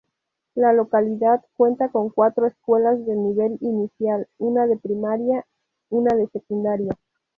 [0.55, 5.45] La localidad cuenta con cuatro escuelas de nivel inicial, una de primaria,
[5.91, 6.97] una secundaria.